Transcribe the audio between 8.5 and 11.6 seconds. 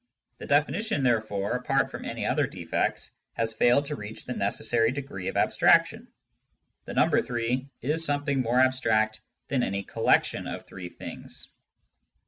abstract than any collection of three things.